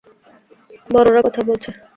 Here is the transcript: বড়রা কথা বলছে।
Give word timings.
বড়রা 0.89 1.21
কথা 1.21 1.41
বলছে। 1.47 1.69